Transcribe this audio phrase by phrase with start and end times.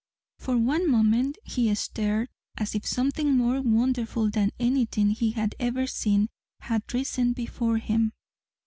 [0.39, 5.85] For one moment he stared as if something more wonderful than anything he had ever
[5.85, 6.27] seen
[6.61, 8.11] had risen before him.